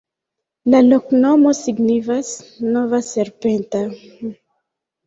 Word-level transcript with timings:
La 0.75 0.79
loknomo 0.85 1.53
signifas: 1.59 2.33
nova-serpenta. 2.73 3.85